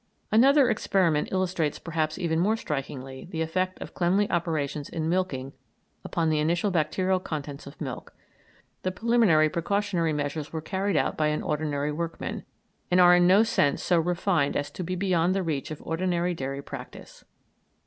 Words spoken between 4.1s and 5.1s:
operations in